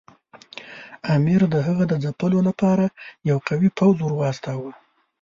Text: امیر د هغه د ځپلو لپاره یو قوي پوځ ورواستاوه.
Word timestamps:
امیر 1.15 1.41
د 1.53 1.55
هغه 1.67 1.83
د 1.91 1.93
ځپلو 2.03 2.39
لپاره 2.47 2.85
یو 3.29 3.37
قوي 3.47 3.69
پوځ 3.77 3.95
ورواستاوه. 4.01 4.71